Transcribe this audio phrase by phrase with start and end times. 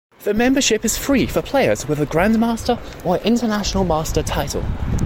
[0.23, 4.65] The membership is free for players with a Grandmaster or International Master title.